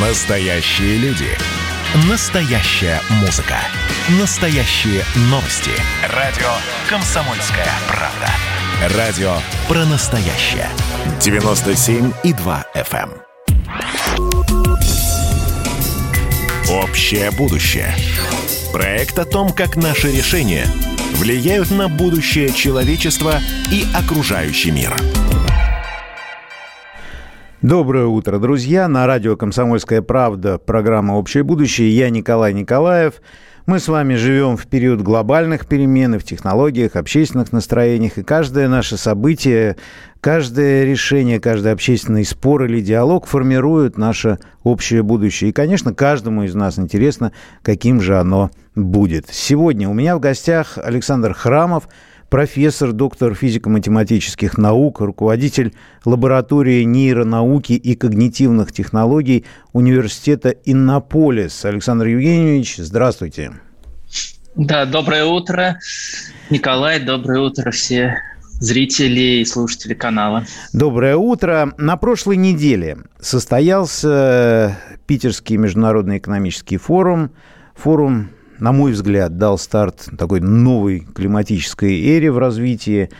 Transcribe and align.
Настоящие 0.00 0.96
люди. 0.98 1.26
Настоящая 2.08 3.00
музыка. 3.20 3.56
Настоящие 4.20 5.02
новости. 5.22 5.72
Радио 6.14 6.46
«Комсомольская 6.88 7.66
правда». 7.88 8.96
Радио 8.96 9.38
про 9.66 9.84
настоящее. 9.86 10.68
97,2 11.18 12.64
FM. 12.76 13.10
эм. 13.10 13.28
Общее 16.70 17.32
будущее. 17.32 17.92
Проект 18.72 19.18
о 19.18 19.24
том, 19.24 19.52
как 19.52 19.74
наши 19.74 20.12
решения 20.12 20.66
влияют 21.14 21.72
на 21.72 21.88
будущее 21.88 22.52
человечества 22.52 23.40
и 23.72 23.84
окружающий 23.96 24.70
мир. 24.70 24.94
Доброе 27.62 28.06
утро, 28.06 28.38
друзья. 28.38 28.86
На 28.86 29.08
радио 29.08 29.36
«Комсомольская 29.36 30.00
правда» 30.00 30.58
программа 30.58 31.14
«Общее 31.14 31.42
будущее». 31.42 31.90
Я 31.90 32.08
Николай 32.08 32.52
Николаев. 32.52 33.14
Мы 33.66 33.80
с 33.80 33.88
вами 33.88 34.14
живем 34.14 34.56
в 34.56 34.68
период 34.68 35.02
глобальных 35.02 35.66
перемен 35.66 36.20
в 36.20 36.22
технологиях, 36.22 36.94
общественных 36.94 37.50
настроениях. 37.50 38.16
И 38.16 38.22
каждое 38.22 38.68
наше 38.68 38.96
событие, 38.96 39.76
каждое 40.20 40.84
решение, 40.84 41.40
каждый 41.40 41.72
общественный 41.72 42.24
спор 42.24 42.62
или 42.62 42.80
диалог 42.80 43.26
формирует 43.26 43.98
наше 43.98 44.38
общее 44.62 45.02
будущее. 45.02 45.50
И, 45.50 45.52
конечно, 45.52 45.92
каждому 45.92 46.44
из 46.44 46.54
нас 46.54 46.78
интересно, 46.78 47.32
каким 47.62 48.00
же 48.00 48.20
оно 48.20 48.52
будет. 48.76 49.26
Сегодня 49.32 49.88
у 49.88 49.94
меня 49.94 50.16
в 50.16 50.20
гостях 50.20 50.78
Александр 50.80 51.34
Храмов– 51.34 51.88
профессор, 52.28 52.92
доктор 52.92 53.34
физико-математических 53.34 54.58
наук, 54.58 55.00
руководитель 55.00 55.74
лаборатории 56.04 56.82
нейронауки 56.84 57.72
и 57.72 57.94
когнитивных 57.94 58.72
технологий 58.72 59.44
Университета 59.72 60.50
Иннополис. 60.64 61.64
Александр 61.64 62.06
Евгеньевич, 62.06 62.76
здравствуйте. 62.78 63.52
Да, 64.54 64.86
доброе 64.86 65.24
утро, 65.24 65.78
Николай, 66.50 67.00
доброе 67.00 67.40
утро 67.40 67.70
все 67.70 68.16
зрители 68.60 69.40
и 69.40 69.44
слушатели 69.44 69.94
канала. 69.94 70.44
Доброе 70.72 71.16
утро. 71.16 71.72
На 71.78 71.96
прошлой 71.96 72.36
неделе 72.36 72.98
состоялся 73.20 74.76
Питерский 75.06 75.56
международный 75.56 76.18
экономический 76.18 76.76
форум, 76.76 77.30
форум 77.76 78.30
на 78.58 78.72
мой 78.72 78.92
взгляд, 78.92 79.36
дал 79.38 79.58
старт 79.58 80.08
такой 80.18 80.40
новой 80.40 81.00
климатической 81.00 82.00
эре 82.00 82.30
в 82.30 82.38
развитии. 82.38 83.10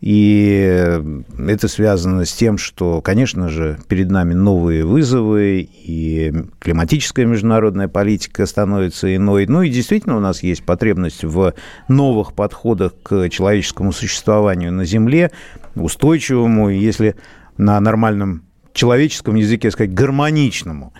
И 0.00 1.00
это 1.38 1.66
связано 1.66 2.24
с 2.24 2.32
тем, 2.32 2.56
что, 2.56 3.00
конечно 3.00 3.48
же, 3.48 3.80
перед 3.88 4.10
нами 4.10 4.32
новые 4.32 4.84
вызовы, 4.84 5.68
и 5.72 6.32
климатическая 6.60 7.26
международная 7.26 7.88
политика 7.88 8.46
становится 8.46 9.14
иной. 9.14 9.46
Ну 9.46 9.62
и 9.62 9.70
действительно 9.70 10.16
у 10.16 10.20
нас 10.20 10.44
есть 10.44 10.62
потребность 10.62 11.24
в 11.24 11.52
новых 11.88 12.32
подходах 12.32 12.92
к 13.02 13.28
человеческому 13.28 13.92
существованию 13.92 14.72
на 14.72 14.84
Земле, 14.84 15.32
устойчивому, 15.74 16.70
если 16.70 17.16
на 17.56 17.80
нормальном 17.80 18.44
человеческом 18.72 19.34
языке 19.34 19.72
сказать, 19.72 19.92
гармоничному. 19.92 20.92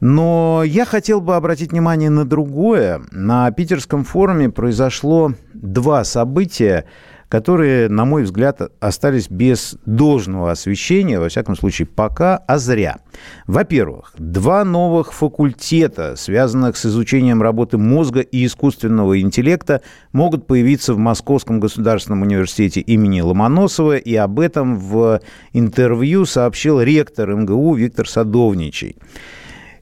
Но 0.00 0.62
я 0.64 0.84
хотел 0.84 1.20
бы 1.20 1.36
обратить 1.36 1.72
внимание 1.72 2.10
на 2.10 2.24
другое. 2.24 3.02
На 3.10 3.50
Питерском 3.50 4.04
форуме 4.04 4.50
произошло 4.50 5.32
два 5.54 6.04
события, 6.04 6.84
которые, 7.28 7.88
на 7.88 8.04
мой 8.04 8.22
взгляд, 8.22 8.60
остались 8.80 9.28
без 9.28 9.76
должного 9.86 10.52
освещения, 10.52 11.18
во 11.18 11.28
всяком 11.28 11.56
случае, 11.56 11.86
пока, 11.86 12.36
а 12.36 12.58
зря. 12.58 12.98
Во-первых, 13.46 14.12
два 14.16 14.64
новых 14.64 15.12
факультета, 15.12 16.14
связанных 16.16 16.76
с 16.76 16.86
изучением 16.86 17.42
работы 17.42 17.76
мозга 17.76 18.20
и 18.20 18.46
искусственного 18.46 19.20
интеллекта, 19.20 19.80
могут 20.12 20.46
появиться 20.46 20.94
в 20.94 20.98
Московском 20.98 21.58
государственном 21.58 22.22
университете 22.22 22.80
имени 22.80 23.20
Ломоносова, 23.20 23.96
и 23.96 24.14
об 24.14 24.38
этом 24.38 24.78
в 24.78 25.20
интервью 25.52 26.26
сообщил 26.26 26.80
ректор 26.80 27.34
МГУ 27.34 27.74
Виктор 27.74 28.08
Садовничий. 28.08 28.96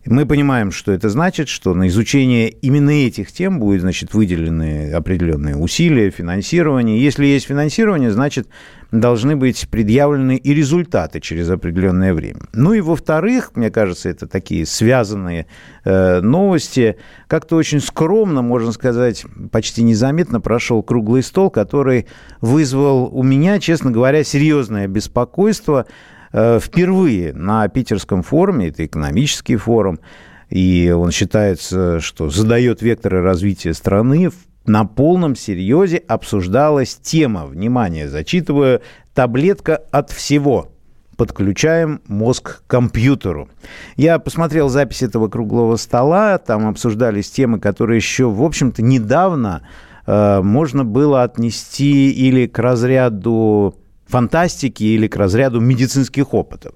Мы 0.04 0.26
понимаем, 0.26 0.72
что 0.72 0.90
это 0.90 1.08
значит, 1.08 1.48
что 1.48 1.74
на 1.74 1.86
изучение 1.86 2.48
именно 2.50 2.90
этих 2.90 3.30
тем 3.30 3.60
будут, 3.60 3.82
значит, 3.82 4.14
выделены 4.14 4.92
определенные 4.92 5.56
усилия, 5.56 6.10
финансирование. 6.10 7.00
Если 7.00 7.24
есть 7.24 7.46
финансирование, 7.46 8.10
значит, 8.10 8.48
должны 8.90 9.36
быть 9.36 9.68
предъявлены 9.70 10.36
и 10.36 10.52
результаты 10.52 11.20
через 11.20 11.48
определенное 11.50 12.14
время. 12.14 12.40
Ну 12.52 12.72
и 12.72 12.80
во-вторых, 12.80 13.52
мне 13.54 13.70
кажется, 13.70 14.08
это 14.08 14.26
такие 14.26 14.66
связанные 14.66 15.46
э, 15.84 16.20
новости. 16.20 16.96
Как-то 17.28 17.54
очень 17.54 17.80
скромно, 17.80 18.42
можно 18.42 18.72
сказать, 18.72 19.24
почти 19.52 19.84
незаметно 19.84 20.40
прошел 20.40 20.82
круглый 20.82 21.22
стол, 21.22 21.48
который 21.48 22.08
вызвал 22.40 23.08
у 23.16 23.22
меня, 23.22 23.60
честно 23.60 23.92
говоря, 23.92 24.24
серьезное 24.24 24.88
беспокойство– 24.88 25.86
впервые 26.32 27.32
на 27.34 27.68
Питерском 27.68 28.22
форуме, 28.22 28.68
это 28.68 28.86
экономический 28.86 29.56
форум, 29.56 30.00
и 30.48 30.90
он 30.90 31.10
считается, 31.10 32.00
что 32.00 32.28
задает 32.30 32.82
векторы 32.82 33.22
развития 33.22 33.74
страны, 33.74 34.30
на 34.66 34.84
полном 34.84 35.34
серьезе 35.34 35.96
обсуждалась 35.96 36.94
тема, 36.94 37.46
внимание, 37.46 38.08
зачитываю, 38.08 38.80
таблетка 39.14 39.76
от 39.90 40.10
всего. 40.10 40.68
Подключаем 41.16 42.00
мозг 42.06 42.62
к 42.62 42.70
компьютеру. 42.70 43.48
Я 43.96 44.18
посмотрел 44.18 44.68
запись 44.68 45.02
этого 45.02 45.28
круглого 45.28 45.76
стола, 45.76 46.38
там 46.38 46.68
обсуждались 46.68 47.30
темы, 47.30 47.60
которые 47.60 47.96
еще, 47.96 48.30
в 48.30 48.42
общем-то, 48.42 48.82
недавно 48.82 49.62
э, 50.06 50.40
можно 50.42 50.84
было 50.84 51.22
отнести 51.22 52.10
или 52.10 52.46
к 52.46 52.58
разряду 52.58 53.74
фантастики 54.12 54.84
или 54.84 55.08
к 55.08 55.16
разряду 55.16 55.58
медицинских 55.58 56.34
опытов. 56.34 56.74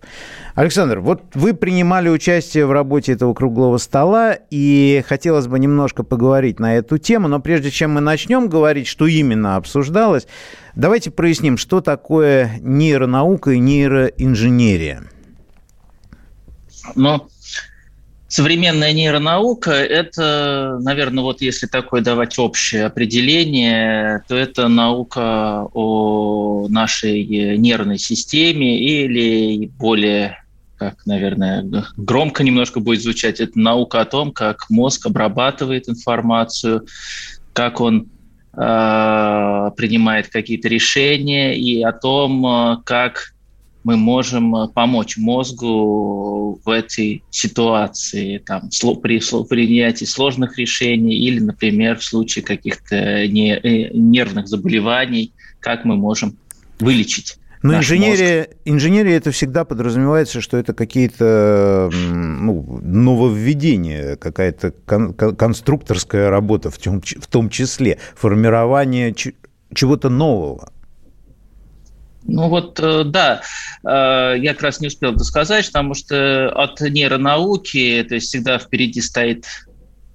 Александр, 0.54 1.00
вот 1.00 1.22
вы 1.34 1.52
принимали 1.52 2.08
участие 2.08 2.66
в 2.66 2.72
работе 2.72 3.12
этого 3.12 3.34
круглого 3.34 3.76
стола, 3.76 4.38
и 4.50 5.04
хотелось 5.06 5.46
бы 5.46 5.58
немножко 5.58 6.02
поговорить 6.02 6.58
на 6.58 6.76
эту 6.76 6.96
тему, 6.96 7.28
но 7.28 7.38
прежде 7.38 7.70
чем 7.70 7.92
мы 7.92 8.00
начнем 8.00 8.48
говорить, 8.48 8.86
что 8.86 9.06
именно 9.06 9.56
обсуждалось, 9.56 10.26
давайте 10.74 11.10
проясним, 11.10 11.58
что 11.58 11.82
такое 11.82 12.58
нейронаука 12.60 13.50
и 13.52 13.58
нейроинженерия. 13.58 15.02
Ну, 16.94 17.28
Современная 18.36 18.92
нейронаука– 18.92 19.70
это, 19.72 20.78
наверное, 20.82 21.24
вот 21.24 21.40
если 21.40 21.66
такое 21.66 22.02
давать 22.02 22.38
общее 22.38 22.84
определение, 22.84 24.22
то 24.28 24.36
это 24.36 24.68
наука 24.68 25.66
о 25.72 26.66
нашей 26.68 27.24
нервной 27.56 27.96
системе 27.96 28.78
или 28.78 29.68
более 29.78 30.44
как, 30.76 31.06
наверное, 31.06 31.64
громко 31.96 32.44
немножко 32.44 32.78
будет 32.80 33.00
звучать, 33.00 33.40
это 33.40 33.58
наука 33.58 34.02
о 34.02 34.04
том, 34.04 34.32
как 34.32 34.68
мозг 34.68 35.06
обрабатывает 35.06 35.88
информацию, 35.88 36.86
как 37.54 37.80
он 37.80 38.10
э, 38.52 39.70
принимает 39.78 40.28
какие-то 40.28 40.68
решения 40.68 41.58
и 41.58 41.82
о 41.82 41.92
том, 41.92 42.82
как 42.84 43.32
мы 43.86 43.96
можем 43.96 44.56
э, 44.56 44.68
помочь 44.68 45.16
мозгу 45.16 46.60
в 46.64 46.68
этой 46.68 47.22
ситуации, 47.30 48.38
там, 48.38 48.68
при 49.00 49.20
принятии 49.44 50.04
сложных 50.04 50.58
решений 50.58 51.14
или, 51.14 51.38
например, 51.38 51.96
в 51.96 52.04
случае 52.04 52.44
каких-то 52.44 52.96
э, 52.96 53.28
нервных 53.28 54.48
заболеваний, 54.48 55.32
как 55.60 55.84
мы 55.84 55.94
можем 55.94 56.36
вылечить 56.80 57.38
но 57.62 57.78
инженерия, 57.78 58.48
инженерия 58.64 59.16
это 59.16 59.32
всегда 59.32 59.64
подразумевается, 59.64 60.40
что 60.40 60.56
это 60.56 60.72
какие-то 60.72 61.90
ну, 61.92 62.80
нововведения, 62.82 64.16
какая-то 64.16 64.72
кон- 64.84 65.14
конструкторская 65.14 66.30
работа 66.30 66.70
в 66.70 66.78
том, 66.78 67.00
в 67.00 67.26
том 67.26 67.50
числе, 67.50 67.98
формирование 68.14 69.14
чего-то 69.74 70.10
нового. 70.10 70.70
Ну 72.28 72.48
вот, 72.48 72.78
э, 72.80 73.04
да, 73.04 73.42
э, 73.84 74.38
я 74.38 74.52
как 74.54 74.62
раз 74.62 74.80
не 74.80 74.88
успел 74.88 75.12
это 75.12 75.24
сказать, 75.24 75.66
потому 75.66 75.94
что 75.94 76.50
от 76.50 76.80
нейронауки, 76.80 78.04
то 78.08 78.14
есть 78.16 78.28
всегда 78.28 78.58
впереди 78.58 79.00
стоит 79.00 79.46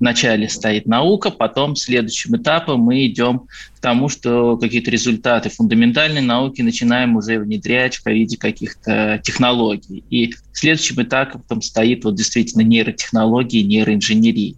вначале 0.01 0.49
стоит 0.49 0.87
наука, 0.87 1.29
потом 1.29 1.75
следующим 1.75 2.35
этапом 2.35 2.81
мы 2.81 3.05
идем 3.05 3.47
к 3.75 3.79
тому, 3.79 4.09
что 4.09 4.57
какие-то 4.57 4.89
результаты 4.89 5.49
фундаментальной 5.49 6.21
науки 6.21 6.63
начинаем 6.63 7.15
уже 7.15 7.37
внедрять 7.37 7.97
в 7.97 8.07
виде 8.07 8.35
каких-то 8.35 9.21
технологий. 9.23 10.03
И 10.09 10.33
следующим 10.53 11.03
этапом 11.03 11.61
стоит 11.61 12.03
вот 12.03 12.15
действительно 12.15 12.63
нейротехнологии, 12.63 13.61
нейроинженерии. 13.61 14.57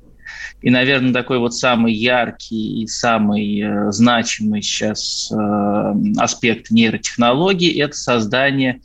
И, 0.61 0.69
наверное, 0.69 1.13
такой 1.13 1.39
вот 1.39 1.53
самый 1.53 1.93
яркий 1.93 2.83
и 2.83 2.87
самый 2.87 3.61
э, 3.61 3.91
значимый 3.91 4.61
сейчас 4.61 5.31
э, 5.31 5.93
аспект 6.17 6.71
нейротехнологий– 6.71 7.79
это 7.81 7.95
создание 7.95 8.81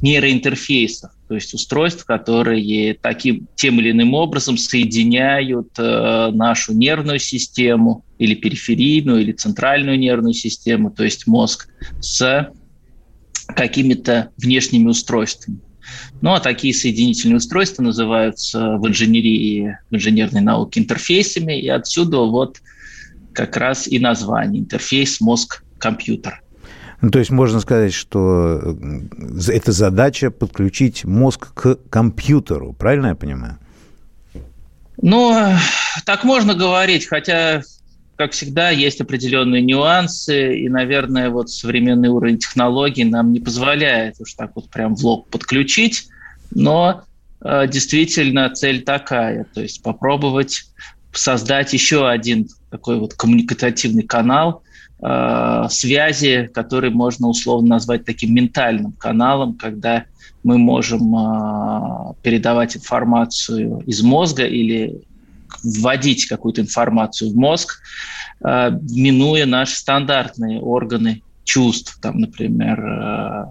нейроинтерфейсов. 0.00 1.10
то 1.28 1.34
есть 1.34 1.54
устройств, 1.54 2.04
которые 2.04 2.94
таким, 2.94 3.46
тем 3.54 3.80
или 3.80 3.90
иным 3.90 4.14
образом 4.14 4.56
соединяют 4.56 5.78
э, 5.78 6.30
нашу 6.32 6.72
нервную 6.72 7.18
систему 7.18 8.04
или 8.18 8.34
периферийную, 8.34 9.20
или 9.20 9.32
центральную 9.32 9.98
нервную 9.98 10.34
систему, 10.34 10.90
то 10.90 11.04
есть 11.04 11.26
мозг, 11.26 11.68
с 12.00 12.50
какими-то 13.46 14.30
внешними 14.36 14.88
устройствами. 14.88 15.60
Ну, 16.20 16.32
а 16.32 16.40
такие 16.40 16.74
соединительные 16.74 17.36
устройства 17.36 17.82
называются 17.82 18.76
в 18.76 18.88
инженерии, 18.88 19.78
в 19.90 19.94
инженерной 19.94 20.40
науке 20.40 20.80
интерфейсами, 20.80 21.60
и 21.60 21.68
отсюда 21.68 22.18
вот 22.18 22.60
как 23.32 23.56
раз 23.56 23.86
и 23.86 23.98
название 23.98 24.62
интерфейс 24.62 25.20
мозг-компьютер. 25.20 26.42
Ну, 27.00 27.10
то 27.10 27.20
есть 27.20 27.30
можно 27.30 27.60
сказать, 27.60 27.94
что 27.94 28.60
э, 28.60 29.52
это 29.52 29.70
задача 29.70 30.32
подключить 30.32 31.04
мозг 31.04 31.54
к 31.54 31.76
компьютеру, 31.88 32.72
правильно 32.72 33.08
я 33.08 33.14
понимаю? 33.14 33.58
Ну, 35.00 35.32
так 36.04 36.24
можно 36.24 36.54
говорить, 36.54 37.06
хотя, 37.06 37.62
как 38.18 38.32
всегда, 38.32 38.70
есть 38.70 39.00
определенные 39.00 39.62
нюансы, 39.62 40.58
и, 40.58 40.68
наверное, 40.68 41.30
вот 41.30 41.50
современный 41.50 42.08
уровень 42.08 42.38
технологий 42.38 43.04
нам 43.04 43.32
не 43.32 43.38
позволяет 43.38 44.16
уж 44.18 44.34
так 44.34 44.50
вот 44.56 44.68
прям 44.70 44.96
в 44.96 45.04
лоб 45.04 45.30
подключить, 45.30 46.08
но 46.50 47.04
э, 47.40 47.68
действительно 47.68 48.50
цель 48.50 48.82
такая, 48.82 49.46
то 49.54 49.62
есть 49.62 49.84
попробовать 49.84 50.64
создать 51.12 51.72
еще 51.72 52.08
один 52.08 52.48
такой 52.70 52.98
вот 52.98 53.14
коммуникативный 53.14 54.02
канал 54.02 54.64
э, 55.00 55.66
связи, 55.70 56.50
который 56.52 56.90
можно 56.90 57.28
условно 57.28 57.68
назвать 57.68 58.04
таким 58.04 58.34
ментальным 58.34 58.90
каналом, 58.92 59.54
когда 59.54 60.06
мы 60.42 60.58
можем 60.58 61.14
э, 61.14 62.14
передавать 62.22 62.76
информацию 62.76 63.80
из 63.86 64.02
мозга 64.02 64.44
или 64.44 65.02
вводить 65.62 66.26
какую-то 66.26 66.60
информацию 66.60 67.30
в 67.30 67.36
мозг, 67.36 67.80
э, 68.44 68.70
минуя 68.90 69.46
наши 69.46 69.76
стандартные 69.76 70.60
органы 70.60 71.22
чувств, 71.44 71.98
там, 72.00 72.20
например, 72.20 72.80
э, 72.80 73.44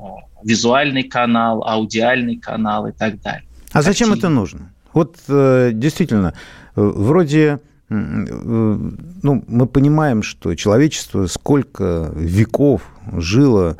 визуальный 0.44 1.04
канал, 1.04 1.64
аудиальный 1.68 2.38
канал 2.38 2.88
и 2.88 2.92
так 2.92 3.22
далее. 3.22 3.48
А 3.72 3.82
зачем 3.82 4.14
это 4.14 4.30
нужно? 4.30 4.72
Вот 4.94 5.18
э, 5.28 5.72
действительно, 5.74 6.34
вроде 6.76 7.60
ну, 7.90 9.46
мы 9.48 9.66
понимаем, 9.66 10.22
что 10.22 10.54
человечество 10.56 11.26
сколько 11.28 12.12
веков 12.14 12.82
жило 13.14 13.78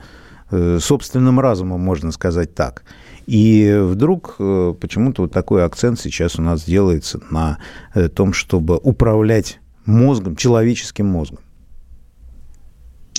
собственным 0.50 1.40
разумом, 1.40 1.82
можно 1.82 2.12
сказать 2.12 2.56
так. 2.56 2.84
И 3.28 3.78
вдруг 3.78 4.38
э, 4.40 4.74
почему-то 4.80 5.24
вот 5.24 5.34
такой 5.34 5.66
акцент 5.66 6.00
сейчас 6.00 6.40
у 6.40 6.42
нас 6.42 6.64
делается 6.64 7.20
на 7.30 7.60
э, 7.94 8.08
том, 8.08 8.32
чтобы 8.32 8.78
управлять 8.78 9.60
мозгом, 9.86 10.38
человеческим 10.38 11.08
мозгом. 11.08 11.40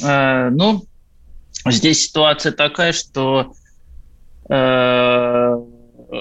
Ну, 0.01 0.85
здесь 1.67 2.07
ситуация 2.07 2.53
такая, 2.53 2.93
что 2.93 3.53
э, 4.49 5.55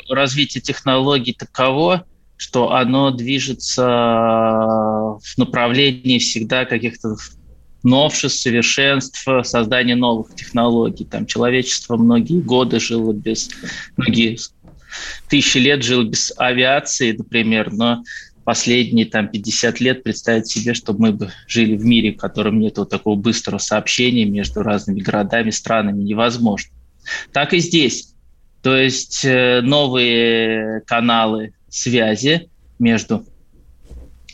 развитие 0.09 0.61
технологий 0.61 1.33
таково, 1.33 2.05
что 2.37 2.73
оно 2.73 3.11
движется 3.11 3.83
в 3.85 5.37
направлении 5.37 6.17
всегда 6.17 6.65
каких-то 6.65 7.15
новшеств, 7.87 8.41
совершенств, 8.41 9.25
создания 9.43 9.95
новых 9.95 10.35
технологий. 10.35 11.05
Там 11.05 11.25
человечество 11.25 11.97
многие 11.97 12.41
годы 12.41 12.79
жило 12.79 13.13
без, 13.13 13.49
многие 13.95 14.37
тысячи 15.29 15.57
лет 15.57 15.83
жило 15.83 16.03
без 16.03 16.33
авиации, 16.37 17.13
например, 17.13 17.71
но 17.71 18.03
последние 18.43 19.05
там 19.05 19.29
50 19.29 19.79
лет 19.79 20.03
представить 20.03 20.47
себе, 20.47 20.73
чтобы 20.73 21.01
мы 21.01 21.11
бы 21.13 21.31
жили 21.47 21.75
в 21.75 21.85
мире, 21.85 22.13
в 22.13 22.17
котором 22.17 22.59
нет 22.59 22.77
вот 22.77 22.89
такого 22.89 23.15
быстрого 23.15 23.59
сообщения 23.59 24.25
между 24.25 24.63
разными 24.63 25.01
городами, 25.01 25.49
странами, 25.49 26.03
невозможно. 26.03 26.71
Так 27.31 27.53
и 27.53 27.59
здесь. 27.59 28.13
То 28.61 28.75
есть 28.75 29.23
э, 29.23 29.61
новые 29.61 30.81
каналы 30.81 31.53
связи 31.69 32.49
между 32.79 33.25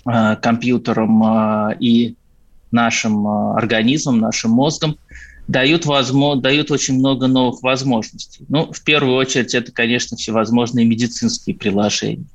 э, 0.06 0.36
компьютером 0.38 1.24
э, 1.24 1.78
и 1.80 2.16
нашим 2.74 3.26
э, 3.26 3.54
организмом, 3.56 4.20
нашим 4.20 4.52
мозгом, 4.52 4.98
дают, 5.48 5.86
возможно, 5.86 6.42
дают 6.42 6.72
очень 6.72 6.96
много 6.96 7.28
новых 7.28 7.64
возможностей. 7.64 8.46
Ну, 8.50 8.72
в 8.72 8.84
первую 8.84 9.16
очередь, 9.16 9.54
это, 9.54 9.72
конечно, 9.72 10.18
всевозможные 10.18 10.86
медицинские 10.86 11.56
приложения. 11.56 12.26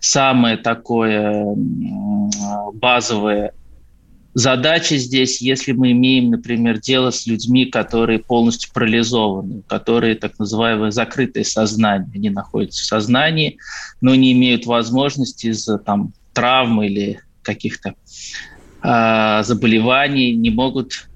Самое 0.00 0.56
такое 0.56 1.46
базовое 2.74 3.52
Задача 4.34 4.96
здесь, 4.96 5.42
если 5.42 5.72
мы 5.72 5.92
имеем, 5.92 6.30
например, 6.30 6.80
дело 6.80 7.10
с 7.10 7.26
людьми, 7.26 7.66
которые 7.66 8.18
полностью 8.18 8.72
парализованы, 8.72 9.62
которые 9.66 10.14
так 10.14 10.38
называемое 10.38 10.90
закрытое 10.90 11.44
сознание, 11.44 12.10
они 12.14 12.30
находятся 12.30 12.82
в 12.82 12.86
сознании, 12.86 13.58
но 14.00 14.14
не 14.14 14.32
имеют 14.32 14.64
возможности 14.64 15.48
из-за 15.48 15.76
там, 15.76 16.14
травм 16.32 16.82
или 16.82 17.20
каких-то 17.42 17.94
э, 18.82 19.42
заболеваний, 19.44 20.34
не 20.34 20.50
могут 20.50 21.08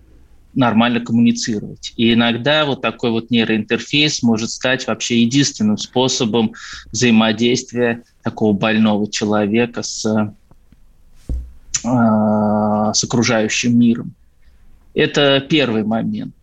нормально 0.55 1.01
коммуницировать. 1.01 1.93
И 1.97 2.15
иногда 2.15 2.65
вот 2.65 2.81
такой 2.81 3.11
вот 3.11 3.31
нейроинтерфейс 3.31 4.23
может 4.23 4.51
стать 4.51 4.87
вообще 4.87 5.21
единственным 5.23 5.77
способом 5.77 6.55
взаимодействия 6.91 8.03
такого 8.23 8.55
больного 8.55 9.11
человека 9.11 9.83
с 9.83 10.07
а, 11.87 12.93
с 12.93 13.05
окружающим 13.05 13.79
миром. 13.79 14.15
Это 14.95 15.41
первый 15.41 15.85
момент. 15.85 16.35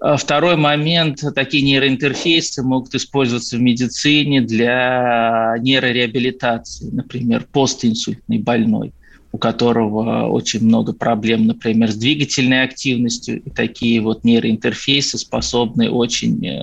А 0.00 0.16
второй 0.16 0.56
момент. 0.56 1.22
Такие 1.34 1.62
нейроинтерфейсы 1.62 2.62
могут 2.62 2.94
использоваться 2.94 3.56
в 3.56 3.60
медицине 3.60 4.40
для 4.40 5.56
нейрореабилитации. 5.60 6.90
Например, 6.90 7.46
постинсультный 7.52 8.38
больной, 8.38 8.92
у 9.32 9.38
которого 9.38 10.28
очень 10.28 10.64
много 10.64 10.92
проблем, 10.92 11.46
например, 11.46 11.90
с 11.90 11.96
двигательной 11.96 12.62
активностью. 12.62 13.42
И 13.42 13.50
такие 13.50 14.00
вот 14.00 14.24
нейроинтерфейсы 14.24 15.18
способны 15.18 15.90
очень 15.90 16.46
э, 16.46 16.60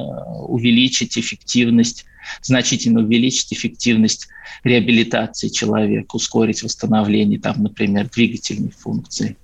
увеличить 0.47 1.17
эффективность 1.17 2.05
значительно 2.41 3.01
увеличить 3.01 3.53
эффективность 3.53 4.27
реабилитации 4.63 5.47
человека, 5.47 6.15
ускорить 6.15 6.63
восстановление, 6.63 7.39
там, 7.39 7.63
например, 7.63 8.09
двигательной 8.09 8.71
функции. 8.71 9.37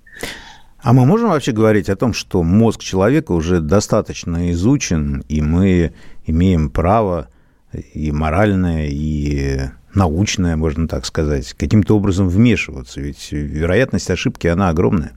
А 0.78 0.92
мы 0.92 1.04
можем 1.04 1.30
вообще 1.30 1.52
говорить 1.52 1.88
о 1.88 1.96
том, 1.96 2.12
что 2.12 2.42
мозг 2.42 2.82
человека 2.82 3.32
уже 3.32 3.60
достаточно 3.60 4.52
изучен, 4.52 5.24
и 5.28 5.40
мы 5.40 5.92
имеем 6.26 6.70
право 6.70 7.28
и 7.92 8.12
моральное, 8.12 8.86
и 8.88 9.62
научное, 9.96 10.56
можно 10.56 10.86
так 10.86 11.04
сказать, 11.06 11.54
каким-то 11.54 11.96
образом 11.96 12.28
вмешиваться? 12.28 13.00
Ведь 13.00 13.32
вероятность 13.32 14.10
ошибки, 14.10 14.46
она 14.46 14.68
огромная. 14.68 15.12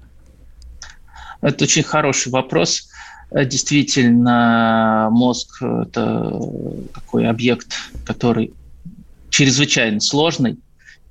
Это 1.42 1.66
очень 1.66 1.84
хороший 1.84 2.32
вопрос. 2.32 2.90
Э, 3.32 3.46
действительно, 3.46 5.10
мозг– 5.12 5.62
это 5.62 6.32
такой 6.94 7.28
объект, 7.28 7.74
который 8.06 8.54
чрезвычайно 9.30 10.00
сложный. 10.00 10.58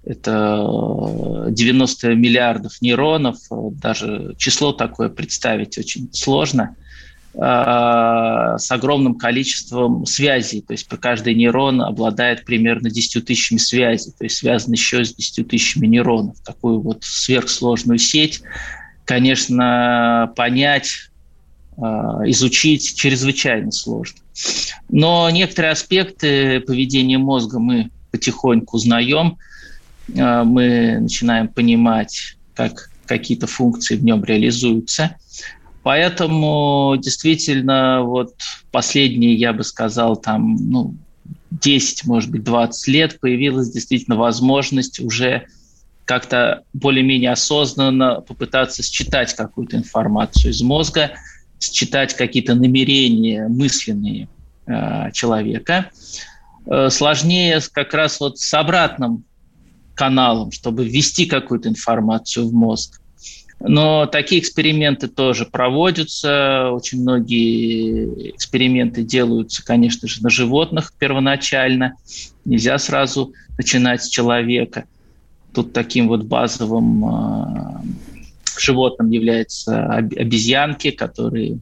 Это 0.04 1.46
90 1.50 2.14
миллиардов 2.14 2.80
нейронов, 2.80 3.36
даже 3.50 4.34
число 4.38 4.72
такое 4.72 5.08
представить 5.10 5.76
очень 5.76 6.08
сложно, 6.12 6.76
с 7.40 8.70
огромным 8.70 9.14
количеством 9.14 10.04
связей. 10.06 10.60
То 10.60 10.72
есть 10.72 10.88
каждый 10.88 11.34
нейрон 11.34 11.80
обладает 11.80 12.44
примерно 12.44 12.90
10 12.90 13.24
тысячами 13.24 13.58
связей, 13.58 14.10
то 14.10 14.24
есть 14.24 14.38
связан 14.38 14.72
еще 14.72 15.04
с 15.04 15.14
10 15.14 15.46
тысячами 15.46 15.86
нейронов. 15.86 16.36
Такую 16.44 16.80
вот 16.80 17.04
сверхсложную 17.04 17.98
сеть, 17.98 18.42
конечно, 19.04 20.32
понять 20.34 21.10
а, 21.80 22.22
изучить 22.26 22.96
чрезвычайно 22.96 23.70
сложно. 23.70 24.18
Но 24.88 25.30
некоторые 25.30 25.72
аспекты 25.72 26.60
поведения 26.60 27.18
мозга 27.18 27.60
мы 27.60 27.90
потихоньку 28.10 28.76
узнаем, 28.76 29.38
а, 30.18 30.42
мы 30.42 30.98
начинаем 30.98 31.46
понимать, 31.46 32.36
как 32.54 32.90
какие-то 33.06 33.46
функции 33.46 33.94
в 33.94 34.04
нем 34.04 34.24
реализуются. 34.24 35.16
Поэтому 35.82 36.96
действительно 36.98 38.02
вот 38.02 38.34
последние, 38.70 39.34
я 39.34 39.52
бы 39.52 39.64
сказал, 39.64 40.16
там, 40.16 40.56
ну, 40.70 40.94
10, 41.50 42.04
может 42.06 42.30
быть, 42.30 42.44
20 42.44 42.88
лет 42.88 43.20
появилась 43.20 43.70
действительно 43.70 44.16
возможность 44.16 45.00
уже 45.00 45.46
как-то 46.04 46.62
более-менее 46.72 47.32
осознанно 47.32 48.20
попытаться 48.20 48.82
считать 48.82 49.34
какую-то 49.34 49.76
информацию 49.76 50.52
из 50.52 50.62
мозга– 50.62 51.12
считать 51.60 52.14
какие-то 52.14 52.54
намерения 52.54 53.48
мысленные 53.48 54.28
э, 54.66 55.10
человека. 55.12 55.90
Э, 56.66 56.88
сложнее 56.90 57.60
как 57.72 57.94
раз 57.94 58.20
вот 58.20 58.38
с 58.38 58.54
обратным 58.54 59.24
каналом, 59.94 60.52
чтобы 60.52 60.86
ввести 60.86 61.26
какую-то 61.26 61.68
информацию 61.68 62.48
в 62.48 62.52
мозг. 62.52 63.00
Но 63.60 64.06
такие 64.06 64.40
эксперименты 64.40 65.08
тоже 65.08 65.44
проводятся. 65.44 66.70
Очень 66.70 67.02
многие 67.02 68.30
эксперименты 68.30 69.02
делаются, 69.02 69.64
конечно 69.64 70.06
же, 70.06 70.22
на 70.22 70.30
животных 70.30 70.92
первоначально. 70.96 71.94
Нельзя 72.44 72.78
сразу 72.78 73.32
начинать 73.56 74.04
с 74.04 74.08
человека. 74.08 74.84
Тут 75.52 75.72
таким 75.72 76.06
вот 76.06 76.24
базовым 76.24 77.04
э, 77.04 77.80
животным 78.58 79.10
являются 79.10 79.86
обезьянки, 79.92 80.92
которые 80.92 81.58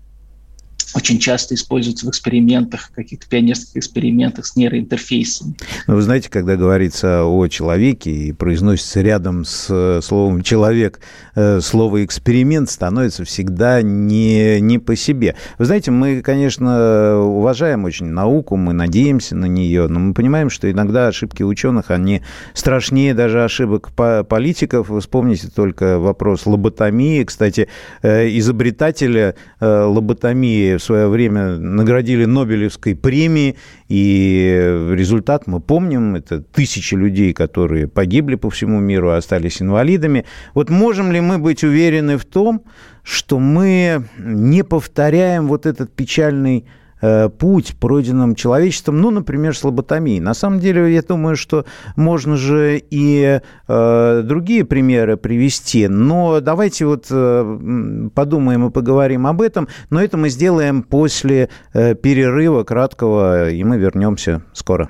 очень 0.97 1.19
часто 1.19 1.55
используются 1.55 2.07
в 2.07 2.09
экспериментах, 2.09 2.91
каких-то 2.95 3.29
пионерских 3.29 3.77
экспериментах 3.77 4.47
с 4.47 4.57
нейроинтерфейсами. 4.57 5.55
Ну, 5.87 5.97
вы 5.97 6.03
знаете, 6.03 6.31
когда 6.31 6.57
говорится 6.57 7.25
о 7.25 7.47
человеке 7.49 8.11
и 8.11 8.33
произносится 8.33 9.03
рядом 9.03 9.45
с 9.45 9.67
э, 9.69 10.01
словом 10.03 10.41
«человек» 10.43 11.01
э, 11.35 11.61
слово 11.61 12.03
«эксперимент», 12.03 12.71
становится 12.71 13.25
всегда 13.25 13.83
не, 13.83 14.59
не 14.61 14.79
по 14.79 14.97
себе. 14.97 15.37
Вы 15.59 15.67
знаете, 15.67 15.91
мы, 15.91 16.23
конечно, 16.23 17.21
уважаем 17.21 17.85
очень 17.85 18.07
науку, 18.07 18.57
мы 18.57 18.73
надеемся 18.73 19.37
на 19.37 19.47
нее, 19.47 19.89
но 19.89 20.01
мы 20.01 20.15
понимаем, 20.15 20.49
что 20.49 20.71
иногда 20.71 21.09
ошибки 21.09 21.43
ученых, 21.43 21.91
они 21.91 22.23
страшнее 22.55 23.13
даже 23.13 23.45
ошибок 23.45 23.91
политиков. 23.93 24.89
Вы 24.89 25.03
вспомните 25.03 25.49
только 25.55 25.99
вопрос 25.99 26.47
лоботомии. 26.47 27.23
Кстати, 27.25 27.69
э, 28.01 28.29
изобретателя 28.39 29.35
лоботомии 29.61 30.77
в 30.77 30.86
свое 30.87 31.09
время 31.09 31.57
наградили 31.57 32.25
Нобелевской 32.25 32.95
премией, 32.95 33.57
и 33.89 34.89
результат 34.93 35.47
мы 35.47 35.61
помним, 35.61 36.15
это 36.15 36.41
тысячи 36.41 36.95
людей, 36.95 37.33
которые 37.33 37.89
погибли 37.89 38.37
по 38.37 38.49
всему 38.51 38.81
миру, 38.81 39.11
остались 39.11 39.61
инвалидами. 39.61 40.25
Вот 40.55 40.71
можем 40.71 41.13
ли 41.13 41.21
мы 41.21 41.39
быть 41.39 41.65
уверены 41.65 42.17
в 42.17 42.25
том, 42.25 42.63
что 43.03 43.39
мы 43.39 44.05
не 44.19 44.65
повторяем 44.65 45.47
вот 45.47 45.67
этот 45.67 45.93
печальный 45.95 46.65
путь, 47.01 47.77
пройденным 47.79 48.35
человечеством, 48.35 49.01
ну, 49.01 49.11
например, 49.11 49.57
с 49.57 49.65
лоботомией. 49.65 50.21
На 50.21 50.35
самом 50.35 50.61
деле, 50.61 50.93
я 50.95 51.03
думаю, 51.03 51.37
что 51.37 51.65
можно 51.97 52.37
же 52.37 52.83
и 52.91 53.41
э, 53.69 54.23
другие 54.25 54.65
примеры 54.65 55.17
привести, 55.17 55.89
но 55.89 56.41
давайте 56.41 56.87
вот 56.87 57.07
э, 57.11 58.09
подумаем 58.15 58.67
и 58.67 58.71
поговорим 58.71 59.27
об 59.27 59.43
этом, 59.43 59.69
но 59.91 60.03
это 60.03 60.17
мы 60.17 60.29
сделаем 60.29 60.83
после 60.83 61.49
э, 61.73 61.95
перерыва 61.95 62.65
краткого, 62.65 63.51
и 63.51 63.63
мы 63.65 63.79
вернемся 63.79 64.43
скоро. 64.53 64.89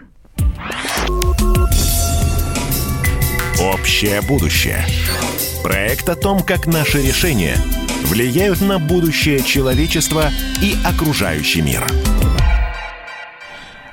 Общее 3.73 4.21
будущее. 4.29 4.85
Проект 5.63 6.09
о 6.09 6.15
том, 6.15 6.41
как 6.43 6.67
наши 6.67 6.99
решения– 6.99 7.57
влияют 8.07 8.61
на 8.61 8.79
будущее 8.79 9.41
человечества 9.41 10.31
и 10.63 10.75
окружающий 10.85 11.63
мир. 11.63 11.85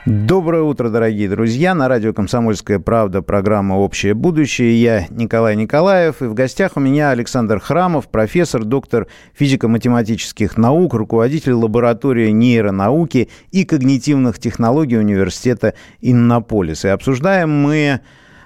Доброе 0.06 0.64
утро, 0.64 0.90
дорогие 0.90 1.30
друзья. 1.30 1.74
На 1.74 1.88
радио 1.88 2.14
«Комсомольская 2.14 2.78
правда» 2.78 3.22
программа 3.22 3.76
«Общее 3.76 4.14
будущее». 4.14 4.82
Я 4.82 5.08
Николай 5.10 5.56
Николаев. 5.56 6.22
И 6.22 6.26
в 6.26 6.34
гостях 6.34 6.74
у 6.76 6.82
меня 6.82 7.12
Александр 7.12 7.60
Храмов, 7.60 8.10
профессор, 8.10 8.66
доктор 8.66 9.08
физико-математических 9.34 10.58
наук, 10.58 10.94
руководитель 10.94 11.54
лаборатории 11.54 12.32
нейронауки 12.32 13.30
и 13.52 13.64
когнитивных 13.64 14.40
технологий 14.40 14.98
университета 14.98 15.74
Иннополис. 16.02 16.84
И 16.84 16.90
обсуждаем 16.90 17.50
мы 17.50 18.02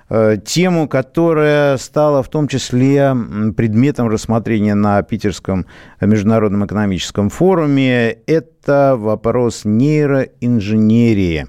тему, 0.10 0.88
которая 0.88 1.78
стала 1.78 2.24
в 2.24 2.30
том 2.30 2.48
числе 2.48 3.14
предметом 3.58 4.08
рассмотрения 4.08 4.74
на 4.74 5.02
Питерском 5.02 5.66
международном 6.00 6.66
экономическом 6.66 7.30
форуме. 7.30 8.18
Это 8.26 8.96
вопрос 8.98 9.66
нейроинженерии. 9.66 11.48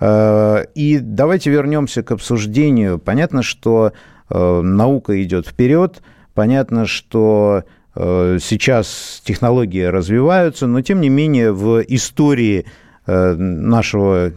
Э, 0.00 0.64
и 0.74 0.98
давайте 0.98 1.50
вернемся 1.50 2.02
к 2.02 2.10
обсуждению. 2.10 2.98
Понятно, 2.98 3.42
что 3.42 3.92
э, 4.28 4.60
наука 4.60 5.22
идет 5.22 5.46
вперед, 5.46 6.02
понятно, 6.34 6.86
что 6.86 7.64
сейчас 7.96 9.22
технологии 9.24 9.84
развиваются, 9.84 10.66
но 10.66 10.80
тем 10.80 11.00
не 11.00 11.08
менее 11.08 11.52
в 11.52 11.80
истории 11.80 12.66
нашего 13.06 14.32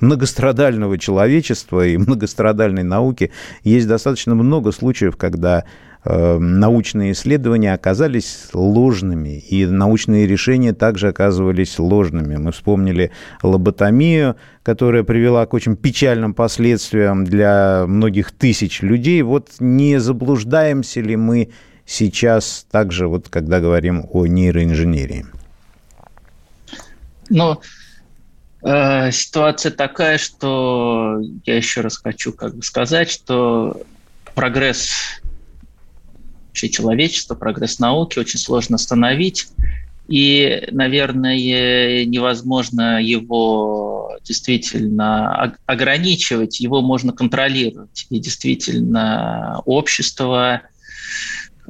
многострадального 0.00 0.98
человечества 0.98 1.86
и 1.86 1.96
многострадальной 1.96 2.82
науки 2.82 3.30
есть 3.62 3.86
достаточно 3.86 4.34
много 4.34 4.72
случаев, 4.72 5.16
когда 5.16 5.64
э, 6.04 6.38
научные 6.38 7.12
исследования 7.12 7.72
оказались 7.72 8.48
ложными, 8.52 9.38
и 9.38 9.66
научные 9.66 10.26
решения 10.26 10.72
также 10.72 11.08
оказывались 11.08 11.78
ложными. 11.78 12.36
Мы 12.36 12.52
вспомнили 12.52 13.10
лоботомию, 13.42 14.36
которая 14.62 15.04
привела 15.04 15.46
к 15.46 15.54
очень 15.54 15.76
печальным 15.76 16.34
последствиям 16.34 17.24
для 17.24 17.84
многих 17.86 18.32
тысяч 18.32 18.82
людей. 18.82 19.22
Вот 19.22 19.50
не 19.60 19.98
заблуждаемся 19.98 21.00
ли 21.00 21.16
мы 21.16 21.50
сейчас 21.86 22.66
также, 22.70 23.08
вот, 23.08 23.28
когда 23.28 23.60
говорим 23.60 24.06
о 24.10 24.26
нейроинженерии? 24.26 25.26
Но 27.30 27.60
Э, 28.64 29.12
ситуация 29.12 29.70
такая, 29.70 30.16
что 30.16 31.20
я 31.44 31.56
еще 31.56 31.82
раз 31.82 31.98
хочу 31.98 32.32
как 32.32 32.56
бы 32.56 32.62
сказать, 32.62 33.10
что 33.10 33.82
прогресс 34.34 35.20
вообще 36.48 36.70
человечества, 36.70 37.34
прогресс 37.34 37.78
науки 37.78 38.18
очень 38.18 38.38
сложно 38.38 38.76
остановить. 38.76 39.48
И, 40.06 40.66
наверное, 40.70 42.04
невозможно 42.04 43.02
его 43.02 44.18
действительно 44.22 45.56
ограничивать, 45.66 46.60
его 46.60 46.80
можно 46.80 47.12
контролировать. 47.12 48.06
И 48.10 48.18
действительно 48.18 49.62
общество, 49.64 50.62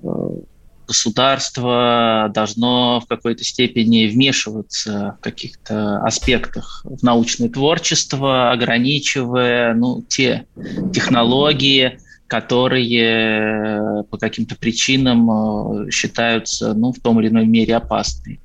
э, 0.03 0.09
государство 0.87 2.31
должно 2.35 3.01
в 3.01 3.07
какой-то 3.07 3.45
степени 3.45 4.07
вмешиваться 4.07 5.17
в 5.19 5.23
каких-то 5.23 5.99
аспектах 5.99 6.85
в 6.85 7.03
научное 7.03 7.49
творчество, 7.49 8.51
ограничивая 8.51 9.75
ну, 9.75 10.03
те 10.03 10.47
технологии, 10.93 11.99
которые 12.27 14.05
по 14.11 14.19
каким-то 14.19 14.57
причинам 14.57 15.87
э, 15.87 15.91
считаются 15.91 16.75
ну, 16.75 16.93
в 16.93 16.99
том 17.01 17.21
или 17.21 17.29
иной 17.29 17.47
мере 17.47 17.77
опасными. 17.77 18.41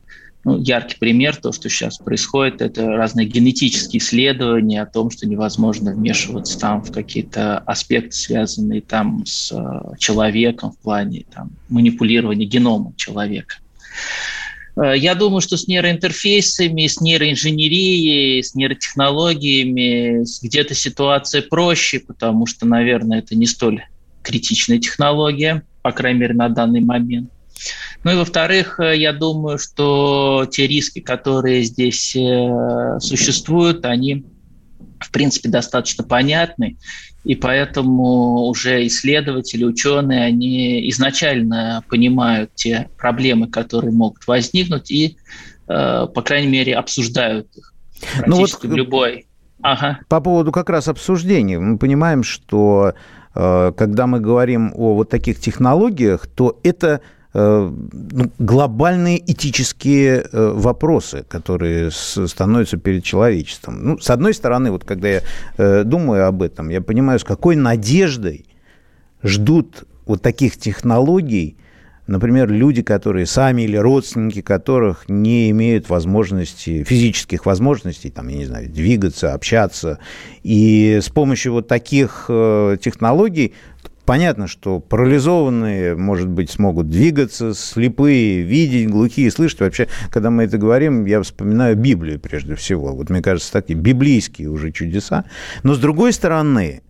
Ну, 0.46 0.58
яркий 0.58 0.96
пример, 0.98 1.36
то, 1.36 1.52
что 1.52 1.68
сейчас 1.68 1.98
происходит, 1.98 2.62
это 2.62 2.88
разные 2.88 3.28
генетические 3.28 4.00
исследования 4.00 4.82
о 4.82 4.86
том, 4.86 5.12
что 5.12 5.28
невозможно 5.28 5.92
вмешиваться 5.92 6.58
там 6.58 6.82
в 6.82 6.92
какие-то 6.94 7.58
аспекты, 7.60 8.14
связанные 8.14 8.80
там 8.80 9.26
с 9.26 9.52
э, 9.52 9.96
человеком 9.98 10.72
в 10.72 10.78
плане 10.78 11.26
там, 11.34 11.52
манипулирования 11.68 12.46
геномом 12.46 12.96
человека. 12.96 13.56
Э, 14.78 14.98
я 14.98 15.14
думаю, 15.14 15.42
что 15.42 15.58
с 15.58 15.68
нейроинтерфейсами, 15.68 16.88
с 16.88 17.02
нейроинженерией, 17.02 18.42
с 18.42 18.56
нейротехнологиями 18.56 20.24
где-то 20.42 20.74
ситуация 20.74 21.42
проще, 21.42 22.00
потому 22.00 22.46
что, 22.46 22.66
наверное, 22.66 23.20
это 23.20 23.36
не 23.36 23.46
столь 23.46 23.84
критичная 24.24 24.80
технология, 24.80 25.64
по 25.82 25.92
крайней 25.92 26.20
мере, 26.22 26.34
на 26.34 26.48
данный 26.48 26.82
момент. 26.82 27.30
Ну 28.04 28.12
и 28.12 28.16
во-вторых, 28.16 28.80
э, 28.80 28.98
я 28.98 29.12
думаю, 29.12 29.58
что 29.58 30.48
те 30.50 30.68
риски, 30.68 31.00
которые 31.00 31.64
здесь 31.64 32.16
э, 32.16 33.00
существуют, 33.00 33.86
они 33.86 34.26
в 35.00 35.12
принципе 35.12 35.50
достаточно 35.50 36.04
понятны, 36.04 36.78
и 37.24 37.36
поэтому 37.36 38.48
уже 38.48 38.86
исследователи, 38.88 39.66
ученые, 39.66 40.24
они 40.24 40.90
изначально 40.90 41.84
понимают 41.90 42.52
те 42.56 42.90
проблемы, 42.98 43.48
которые 43.48 43.92
могут 43.92 44.26
возникнуть, 44.28 44.92
и, 44.92 45.18
э, 45.68 46.08
по 46.14 46.22
крайней 46.22 46.48
мере, 46.48 46.76
обсуждают 46.76 47.48
их 47.56 47.74
ну 48.26 48.38
вот 48.38 48.64
любой. 48.64 49.26
Ага. 49.62 50.00
По 50.08 50.22
поводу 50.22 50.54
как 50.54 50.70
раз 50.70 50.88
обсуждений, 50.88 51.58
мы 51.58 51.78
понимаем, 51.78 52.24
что 52.24 52.94
когда 53.34 54.08
мы 54.08 54.20
говорим 54.20 54.74
о 54.74 54.96
вот 54.96 55.10
таких 55.10 55.40
технологиях, 55.40 56.28
то 56.28 56.60
это 56.64 57.00
Э, 57.00 57.00
глобальные 57.34 59.32
этические 59.32 60.24
э, 60.32 60.52
вопросы, 60.56 61.24
которые 61.28 61.92
становятся 61.92 62.78
перед 62.78 63.04
человечеством. 63.04 63.84
Ну, 63.84 64.00
с 64.00 64.10
одной 64.10 64.34
стороны, 64.34 64.72
вот 64.72 64.84
когда 64.84 65.10
я 65.10 65.22
э, 65.58 65.84
думаю 65.84 66.26
об 66.26 66.42
этом, 66.42 66.70
я 66.70 66.82
понимаю, 66.82 67.20
с 67.20 67.24
какой 67.24 67.56
надеждой 67.56 68.46
ждут 69.24 69.84
вот 70.06 70.22
таких 70.24 70.58
технологий 70.58 71.56
например, 72.10 72.50
люди, 72.50 72.82
которые 72.82 73.26
сами 73.26 73.62
или 73.62 73.78
родственники 73.78 74.42
которых 74.42 75.08
не 75.08 75.52
имеют 75.52 75.90
возможности, 75.90 76.84
физических 76.84 77.46
возможностей, 77.46 78.10
там, 78.10 78.28
я 78.30 78.38
не 78.38 78.46
знаю, 78.46 78.68
двигаться, 78.68 79.34
общаться. 79.34 80.00
И 80.42 81.00
с 81.02 81.10
помощью 81.10 81.54
вот 81.54 81.68
таких 81.68 82.26
э, 82.28 82.78
технологий 82.82 83.54
Понятно, 84.10 84.48
что 84.48 84.80
парализованные, 84.80 85.96
может 85.96 86.30
быть, 86.30 86.50
смогут 86.50 86.90
двигаться, 86.90 87.54
слепые 87.54 88.42
видеть, 88.42 88.90
глухие 88.90 89.30
слышать. 89.30 89.60
Вообще, 89.60 89.88
когда 90.10 90.32
мы 90.32 90.46
это 90.46 90.58
говорим, 90.58 91.06
я 91.06 91.22
вспоминаю 91.22 91.76
Библию 91.76 92.20
прежде 92.20 92.56
всего. 92.56 92.96
Вот 92.96 93.12
мне 93.12 93.22
кажется, 93.22 93.54
такие 93.54 93.78
библейские 93.78 94.50
уже 94.50 94.72
чудеса. 94.72 95.26
Но 95.62 95.76
с 95.76 95.78
другой 95.78 96.12
стороны, 96.12 96.82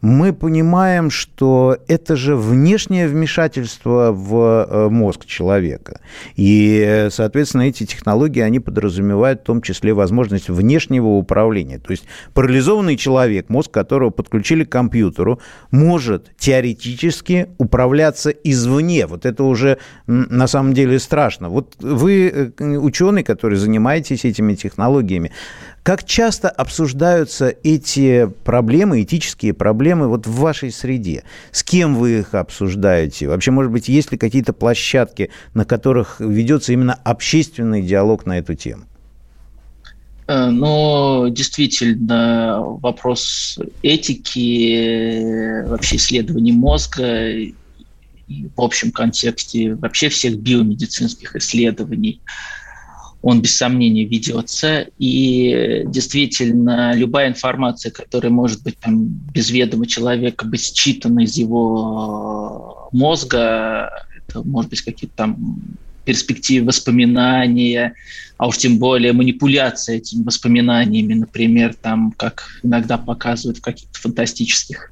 мы 0.00 0.32
понимаем, 0.32 1.10
что 1.10 1.76
это 1.88 2.14
же 2.14 2.36
внешнее 2.36 3.08
вмешательство 3.08 4.12
в 4.12 4.66
э, 4.68 4.88
мозг 4.88 5.26
человека. 5.26 6.00
И, 6.36 7.08
соответственно, 7.10 7.62
эти 7.62 7.84
технологии, 7.84 8.40
они 8.40 8.60
подразумевают 8.60 9.40
в 9.40 9.44
том 9.44 9.62
числе 9.62 9.94
возможность 9.94 10.48
внешнего 10.48 11.08
управления. 11.08 11.78
То 11.78 11.90
есть 11.90 12.04
парализованный 12.32 12.96
человек, 12.96 13.48
мозг 13.48 13.72
которого 13.72 14.10
подключили 14.10 14.64
к 14.64 14.70
компьютеру, 14.70 15.40
может 15.72 16.30
теоретически 16.38 17.48
управляться 17.58 18.30
извне. 18.30 19.06
Вот 19.06 19.26
это 19.26 19.42
уже 19.42 19.78
на 20.06 20.46
самом 20.46 20.74
деле 20.74 20.98
страшно. 21.00 21.48
Вот 21.48 21.74
вы 21.80 22.52
э, 22.58 22.64
ученый, 22.76 23.24
который 23.24 23.56
занимаетесь 23.56 24.24
этими 24.24 24.54
технологиями, 24.54 25.32
как 25.82 26.04
часто 26.04 26.48
обсуждаются 26.48 27.54
эти 27.62 28.26
проблемы, 28.44 29.02
этические 29.02 29.54
проблемы 29.54 30.08
вот 30.08 30.26
в 30.26 30.34
вашей 30.34 30.70
среде? 30.70 31.24
С 31.50 31.62
кем 31.62 31.96
вы 31.96 32.20
их 32.20 32.34
обсуждаете? 32.34 33.28
Вообще, 33.28 33.50
может 33.50 33.72
быть, 33.72 33.88
есть 33.88 34.12
ли 34.12 34.18
какие-то 34.18 34.52
площадки, 34.52 35.30
на 35.54 35.64
которых 35.64 36.20
ведется 36.20 36.72
именно 36.72 36.94
общественный 36.94 37.82
диалог 37.82 38.26
на 38.26 38.38
эту 38.38 38.54
тему? 38.54 38.84
Э, 40.26 40.50
но 40.50 41.28
действительно 41.28 42.60
вопрос 42.60 43.58
этики, 43.82 45.64
вообще 45.66 45.96
исследований 45.96 46.52
мозга 46.52 47.32
в 48.28 48.60
общем 48.60 48.92
контексте 48.92 49.74
вообще 49.74 50.10
всех 50.10 50.36
биомедицинских 50.36 51.34
исследований– 51.36 52.20
он 53.22 53.42
без 53.42 53.56
сомнения 53.56 54.04
ведется. 54.04 54.86
И 54.98 55.82
действительно, 55.86 56.94
любая 56.94 57.28
информация, 57.28 57.90
которая 57.90 58.30
может 58.30 58.62
быть 58.62 58.78
там, 58.78 59.06
без 59.06 59.50
ведома 59.50 59.86
человека, 59.86 60.46
быть 60.46 60.62
считана 60.62 61.20
из 61.20 61.36
его 61.36 62.88
мозга, 62.92 63.90
это 64.16 64.42
может 64.42 64.70
быть 64.70 64.82
какие-то 64.82 65.16
там 65.16 65.62
перспективы 66.04 66.68
воспоминания, 66.68 67.94
а 68.38 68.48
уж 68.48 68.56
тем 68.56 68.78
более 68.78 69.12
манипуляция 69.12 69.96
этими 69.96 70.22
воспоминаниями, 70.22 71.12
например, 71.12 71.74
там, 71.74 72.12
как 72.16 72.48
иногда 72.62 72.96
показывают 72.96 73.58
в 73.58 73.60
каких-то 73.60 74.00
фантастических 74.00 74.90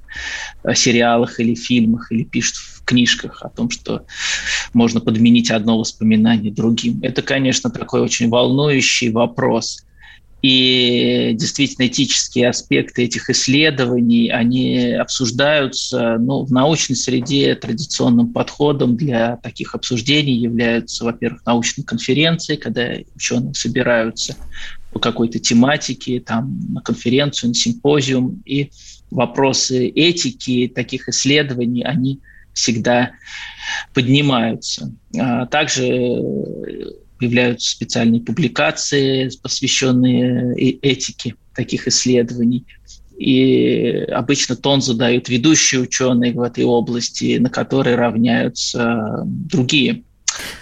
э, 0.65 0.75
сериалах 0.75 1.41
или 1.41 1.55
фильмах, 1.55 2.13
или 2.13 2.25
пишут 2.25 2.57
в 2.57 2.76
книжках 2.87 3.43
о 3.43 3.51
том, 3.51 3.69
что 3.69 4.07
можно 4.73 5.01
подменить 5.01 5.51
одно 5.51 5.79
воспоминание 5.79 6.51
другим. 6.51 7.01
Это, 7.03 7.21
конечно, 7.21 7.69
такой 7.69 8.01
очень 8.01 8.31
волнующий 8.31 9.11
вопрос. 9.11 9.83
И 10.43 11.33
действительно 11.35 11.89
этические 11.89 12.49
аспекты 12.49 13.05
этих 13.05 13.31
исследований, 13.31 14.29
они 14.29 14.93
обсуждаются 14.93 16.19
ну, 16.19 16.45
в 16.45 16.53
научной 16.53 16.95
среде 16.95 17.55
традиционным 17.57 18.33
подходом 18.33 18.97
для 18.97 19.39
таких 19.39 19.75
обсуждений 19.75 20.35
являются, 20.35 21.05
во-первых, 21.05 21.45
научные 21.47 21.85
конференции, 21.85 22.57
когда 22.57 22.93
ученые 23.17 23.55
собираются 23.55 24.37
по 24.93 25.01
какой-то 25.01 25.39
тематике, 25.41 26.21
там, 26.21 26.61
на 26.69 26.81
конференцию, 26.81 27.49
на 27.49 27.55
симпозиум, 27.55 28.43
и 28.45 28.71
вопросы 29.11 29.89
этики 29.89 30.71
таких 30.73 31.09
исследований, 31.09 31.83
они 31.83 32.21
всегда 32.57 33.13
поднимаются. 33.95 34.93
А 35.17 35.47
также 35.47 35.93
появляются 37.19 37.71
специальные 37.71 38.23
публикации, 38.23 39.31
посвященные 39.43 40.55
э, 40.55 40.79
этике 40.83 41.35
таких 41.55 41.87
исследований. 41.87 42.67
И 43.17 44.07
обычно 44.11 44.57
тон 44.57 44.83
задают 44.83 45.29
ведущие 45.29 45.81
ученые 45.81 46.33
в 46.33 46.43
этой 46.43 46.65
области, 46.65 47.39
на 47.39 47.49
которые 47.49 47.97
равняются 47.97 49.23
другие 49.25 50.03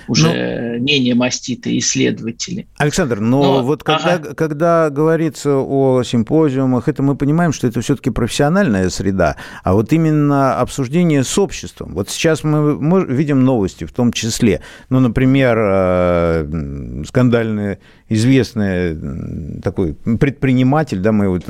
уже 0.08 0.76
ну, 0.78 0.84
менее 0.84 1.14
маститые 1.14 1.78
исследователи. 1.78 2.66
Александр, 2.76 3.20
но, 3.20 3.42
но 3.42 3.62
вот 3.62 3.82
когда, 3.82 4.14
ага. 4.14 4.34
когда 4.34 4.90
говорится 4.90 5.56
о 5.56 6.02
симпозиумах, 6.02 6.88
это 6.88 7.02
мы 7.02 7.16
понимаем, 7.16 7.52
что 7.52 7.66
это 7.66 7.80
все-таки 7.80 8.10
профессиональная 8.10 8.90
среда, 8.90 9.36
а 9.62 9.74
вот 9.74 9.92
именно 9.92 10.60
обсуждение 10.60 11.24
с 11.24 11.38
обществом. 11.38 11.94
Вот 11.94 12.10
сейчас 12.10 12.44
мы, 12.44 12.78
мы 12.78 13.04
видим 13.04 13.44
новости 13.44 13.84
в 13.84 13.92
том 13.92 14.12
числе. 14.12 14.60
Ну, 14.88 15.00
например, 15.00 15.56
э, 15.58 17.04
скандальные 17.06 17.78
известный 18.08 19.60
такой 19.62 19.94
предприниматель, 19.94 20.98
да, 20.98 21.12
мы 21.12 21.28
вот 21.28 21.44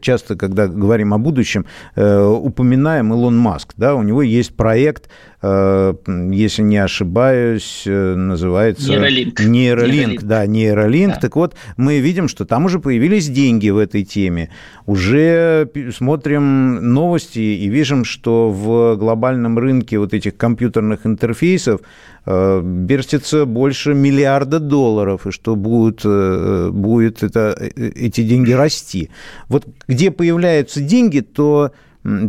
часто, 0.00 0.36
когда 0.36 0.66
говорим 0.66 1.14
о 1.14 1.18
будущем, 1.18 1.64
э, 1.96 2.24
упоминаем 2.24 3.12
Илон 3.12 3.36
Маск, 3.38 3.72
да, 3.76 3.94
у 3.94 4.02
него 4.02 4.22
есть 4.22 4.54
проект, 4.54 5.08
э, 5.40 5.94
если 6.30 6.62
не 6.62 6.76
ошибаюсь, 6.76 7.84
э, 7.86 8.14
называется... 8.14 8.90
Нейролинк. 8.90 9.40
Нейролинк, 9.40 10.22
да, 10.22 10.46
нейролинк. 10.46 11.14
Да. 11.14 11.20
Так 11.20 11.36
вот, 11.36 11.54
мы 11.78 12.00
видим, 12.00 12.28
что 12.28 12.44
там 12.44 12.66
уже 12.66 12.80
появились 12.80 13.28
деньги 13.28 13.70
в 13.70 13.78
этой 13.78 14.04
теме. 14.04 14.50
Уже 14.86 15.68
смотрим 15.96 16.92
новости 16.92 17.38
и 17.38 17.68
видим, 17.68 18.04
что 18.04 18.50
в 18.50 18.96
глобальном 18.96 19.58
рынке 19.58 19.98
вот 19.98 20.12
этих 20.12 20.36
компьютерных 20.36 21.06
интерфейсов 21.06 21.80
берстится 22.26 23.44
больше 23.44 23.94
миллиарда 23.94 24.58
долларов, 24.58 25.26
и 25.26 25.30
что 25.30 25.56
будет, 25.56 26.00
э, 26.04 26.70
будет 26.72 27.22
это, 27.22 27.54
э, 27.58 27.68
эти 27.76 28.22
деньги 28.22 28.52
расти. 28.52 29.10
Вот 29.48 29.66
где 29.86 30.10
появляются 30.10 30.80
деньги, 30.80 31.20
то 31.20 31.72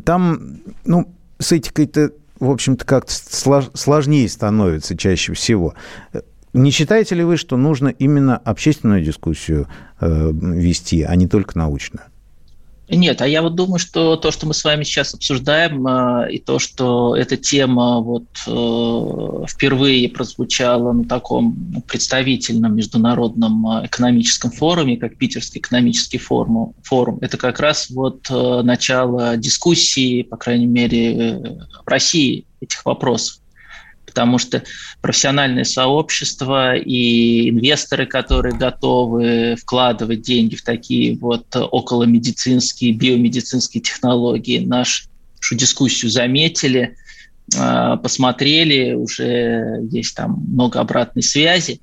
там, 0.05 0.59
ну, 0.85 1.13
с 1.39 1.51
этикой-то, 1.51 2.11
в 2.39 2.49
общем-то, 2.49 2.85
как-то 2.85 3.13
сложнее 3.73 4.27
становится 4.29 4.97
чаще 4.97 5.33
всего. 5.33 5.73
Не 6.53 6.71
считаете 6.71 7.15
ли 7.15 7.23
вы, 7.23 7.35
что 7.35 7.57
нужно 7.57 7.89
именно 7.89 8.37
общественную 8.37 9.03
дискуссию 9.03 9.67
э, 9.99 10.31
вести, 10.31 11.03
а 11.03 11.15
не 11.15 11.27
только 11.27 11.57
научную? 11.57 12.05
Нет, 12.87 13.21
а 13.21 13.27
я 13.27 13.41
вот 13.41 13.55
думаю, 13.55 13.79
что 13.79 14.15
то, 14.15 14.29
что 14.29 14.45
мы 14.45 14.53
с 14.53 14.63
вами 14.63 14.83
сейчас 14.83 15.15
обсуждаем, 15.15 15.87
э, 15.87 16.33
и 16.33 16.39
то, 16.39 16.59
что 16.59 17.15
эта 17.15 17.35
тема 17.35 17.99
вот 17.99 18.25
э, 18.45 19.45
впервые 19.47 20.07
прозвучала 20.09 20.91
на 20.91 21.05
таком 21.05 21.83
представительном 21.87 22.75
международном 22.75 23.67
э, 23.67 23.85
экономическом 23.87 24.51
форуме, 24.51 24.97
как 24.97 25.17
Питерский 25.17 25.61
экономический 25.61 26.19
форум, 26.19 26.75
форум 26.83 27.17
это 27.21 27.37
как 27.37 27.59
раз 27.59 27.89
вот 27.89 28.29
начало 28.29 29.35
дискуссии, 29.37 30.21
по 30.21 30.37
крайней 30.37 30.67
мере, 30.67 31.59
в 31.83 31.87
России 31.87 32.45
этих 32.61 32.85
вопросов 32.85 33.39
потому 34.15 34.37
что 34.37 34.63
профессиональное 35.01 35.65
сообщество 35.65 36.73
и 36.73 37.49
инвесторы, 37.49 38.05
которые 38.05 38.55
готовы 38.55 39.57
вкладывать 39.61 40.21
деньги 40.21 40.55
в 40.55 40.63
такие 40.63 41.17
вот 41.17 41.53
околомедицинские, 41.53 42.93
биомедицинские 42.93 43.83
технологии, 43.83 44.65
нашу 44.65 45.09
дискуссию 45.51 46.09
заметили, 46.09 46.95
а, 47.57 47.97
посмотрели, 47.97 48.93
уже 48.93 49.81
есть 49.91 50.15
там 50.15 50.45
много 50.47 50.79
обратной 50.79 51.21
связи. 51.21 51.81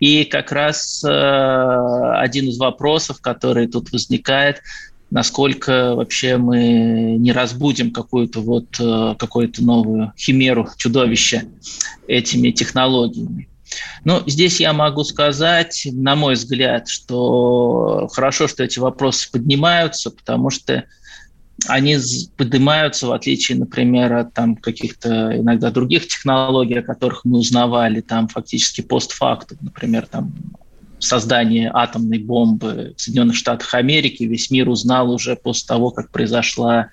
И 0.00 0.24
как 0.26 0.52
раз 0.52 1.02
а, 1.02 2.20
один 2.20 2.46
из 2.48 2.58
вопросов, 2.58 3.22
который 3.22 3.68
тут 3.68 3.90
возникает, 3.90 4.60
насколько 5.14 5.94
вообще 5.94 6.38
мы 6.38 7.14
не 7.18 7.30
разбудим 7.30 7.92
какую-то 7.92 8.40
вот 8.40 8.66
э, 8.80 9.14
какую-то 9.16 9.62
новую 9.62 10.12
химеру, 10.18 10.68
чудовище 10.76 11.44
этими 12.08 12.50
технологиями. 12.50 13.48
Ну, 14.02 14.24
здесь 14.26 14.58
я 14.58 14.72
могу 14.72 15.04
сказать, 15.04 15.86
на 15.92 16.16
мой 16.16 16.34
взгляд, 16.34 16.88
что 16.88 18.08
хорошо, 18.12 18.48
что 18.48 18.64
эти 18.64 18.80
вопросы 18.80 19.30
поднимаются, 19.30 20.10
потому 20.10 20.50
что 20.50 20.84
они 21.68 21.96
поднимаются, 22.36 23.06
в 23.06 23.12
отличие, 23.12 23.56
например, 23.56 24.14
от 24.14 24.34
там, 24.34 24.56
каких-то 24.56 25.38
иногда 25.38 25.70
других 25.70 26.08
технологий, 26.08 26.80
о 26.80 26.82
которых 26.82 27.24
мы 27.24 27.38
узнавали 27.38 28.00
там 28.00 28.26
фактически 28.26 28.80
постфактум, 28.80 29.58
например, 29.60 30.08
там 30.10 30.34
создание 31.04 31.70
атомной 31.72 32.18
бомбы 32.18 32.94
в 32.96 33.00
Соединенных 33.00 33.36
Штатах 33.36 33.74
Америки 33.74 34.24
весь 34.24 34.50
мир 34.50 34.68
узнал 34.68 35.10
уже 35.10 35.36
после 35.36 35.66
того, 35.66 35.90
как 35.90 36.10
произошла 36.10 36.88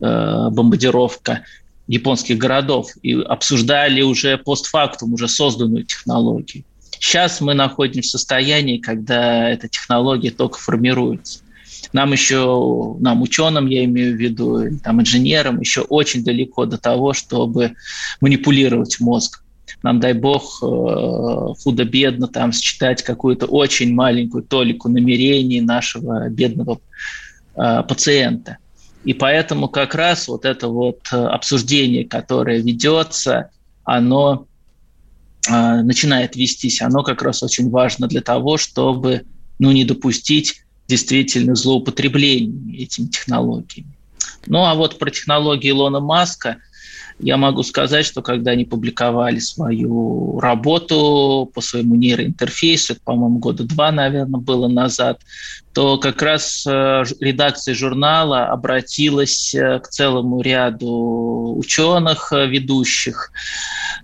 э, 0.00 0.48
бомбардировка 0.50 1.42
японских 1.86 2.38
городов 2.38 2.90
и 3.02 3.14
обсуждали 3.14 4.02
уже 4.02 4.38
постфактум, 4.38 5.14
уже 5.14 5.28
созданную 5.28 5.84
технологию. 5.84 6.64
Сейчас 6.98 7.40
мы 7.40 7.54
находимся 7.54 8.08
в 8.08 8.20
состоянии, 8.20 8.78
когда 8.78 9.50
эта 9.50 9.68
технология 9.68 10.30
только 10.30 10.58
формируется. 10.58 11.40
Нам 11.92 12.12
еще, 12.12 12.96
нам 13.00 13.22
ученым, 13.22 13.66
я 13.66 13.84
имею 13.84 14.16
в 14.16 14.20
виду, 14.20 14.78
там, 14.82 15.00
инженерам, 15.00 15.60
еще 15.60 15.82
очень 15.82 16.24
далеко 16.24 16.64
до 16.64 16.78
того, 16.78 17.12
чтобы 17.12 17.74
манипулировать 18.20 19.00
мозг. 19.00 19.43
Нам, 19.82 20.00
дай 20.00 20.12
бог, 20.14 20.62
э, 20.62 20.66
худо-бедно 21.62 22.28
там 22.28 22.52
считать 22.52 23.02
какую-то 23.02 23.46
очень 23.46 23.94
маленькую 23.94 24.42
толику 24.42 24.88
намерений 24.88 25.60
нашего 25.60 26.28
бедного 26.28 26.80
э, 27.56 27.82
пациента. 27.82 28.58
И 29.04 29.12
поэтому 29.12 29.68
как 29.68 29.94
раз 29.94 30.28
вот 30.28 30.44
это 30.44 30.68
вот 30.68 31.00
э, 31.12 31.16
обсуждение, 31.16 32.04
которое 32.04 32.60
ведется, 32.60 33.50
оно 33.84 34.46
начинает 35.46 36.36
вестись, 36.36 36.80
оно 36.80 37.02
как 37.02 37.20
раз 37.20 37.42
очень 37.42 37.68
важно 37.68 38.08
для 38.08 38.22
того, 38.22 38.56
чтобы 38.56 39.26
ну, 39.58 39.72
не 39.72 39.84
допустить 39.84 40.64
действительно 40.88 41.54
злоупотребления 41.54 42.82
этими 42.82 43.08
технологиями. 43.08 43.94
Ну 44.46 44.64
а 44.64 44.74
вот 44.74 44.98
про 44.98 45.10
технологии 45.10 45.68
Илона 45.68 46.00
Маска– 46.00 46.56
я 47.20 47.36
могу 47.36 47.62
сказать, 47.62 48.04
что 48.04 48.22
когда 48.22 48.52
они 48.52 48.64
публиковали 48.64 49.38
свою 49.38 50.40
работу 50.40 51.50
по 51.54 51.60
своему 51.60 51.94
нейроинтерфейсу, 51.94 52.96
по-моему, 53.04 53.38
года 53.38 53.64
два, 53.64 53.92
наверное, 53.92 54.40
было 54.40 54.66
назад, 54.68 55.20
то 55.72 55.98
как 55.98 56.22
раз 56.22 56.66
э, 56.66 57.04
редакция 57.20 57.74
журнала 57.74 58.46
обратилась 58.46 59.54
э, 59.54 59.80
к 59.80 59.88
целому 59.88 60.40
ряду 60.40 61.56
ученых, 61.56 62.32
э, 62.32 62.46
ведущих, 62.46 63.32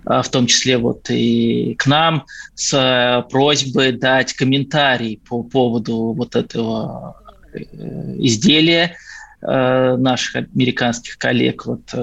в 0.04 0.28
том 0.30 0.46
числе 0.46 0.78
вот 0.78 1.10
и 1.10 1.74
к 1.78 1.86
нам, 1.86 2.24
с 2.54 3.26
просьбой 3.30 3.92
дать 3.92 4.32
комментарий 4.32 5.20
по 5.28 5.42
поводу 5.42 6.12
вот 6.12 6.36
этого 6.36 7.16
изделия, 7.52 8.96
наших 9.42 10.48
американских 10.54 11.16
коллег, 11.16 11.66
вот 11.66 11.82
э, 11.92 11.96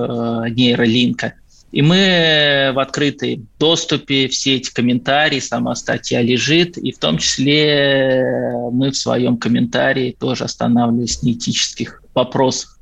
нейролинка. 0.49 1.33
И 1.71 1.81
мы 1.81 2.71
в 2.73 2.79
открытом 2.79 3.47
доступе, 3.59 4.27
все 4.29 4.55
эти 4.55 4.73
комментарии, 4.73 5.39
сама 5.39 5.75
статья 5.75 6.21
лежит, 6.21 6.77
и 6.77 6.91
в 6.91 6.97
том 6.97 7.17
числе 7.17 8.23
мы 8.71 8.91
в 8.91 8.97
своем 8.97 9.37
комментарии 9.37 10.15
тоже 10.17 10.45
останавливались 10.45 11.21
на 11.23 11.33
этических 11.33 12.01
вопросах, 12.15 12.79